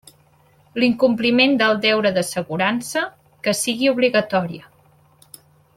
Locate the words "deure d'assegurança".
1.83-3.05